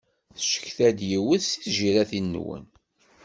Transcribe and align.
Teccetka-d 0.35 0.99
yiwet 1.09 1.41
si 1.45 1.57
tǧiratin-nwen. 1.63 2.63